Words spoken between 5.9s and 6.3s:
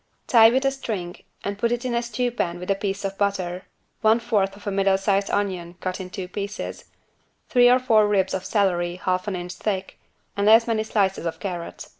in two